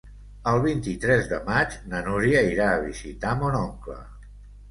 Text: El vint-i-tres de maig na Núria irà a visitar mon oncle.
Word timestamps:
El 0.51 0.61
vint-i-tres 0.61 1.27
de 1.33 1.39
maig 1.49 1.75
na 1.91 2.01
Núria 2.09 2.41
irà 2.55 2.69
a 2.69 2.79
visitar 2.87 3.35
mon 3.43 3.59
oncle. 3.61 3.99